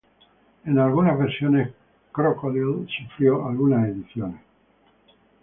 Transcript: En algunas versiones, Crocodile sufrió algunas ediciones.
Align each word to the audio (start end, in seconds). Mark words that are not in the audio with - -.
En 0.65 0.79
algunas 0.79 1.15
versiones, 1.19 1.75
Crocodile 2.11 2.87
sufrió 2.87 3.47
algunas 3.47 3.87
ediciones. 3.87 4.41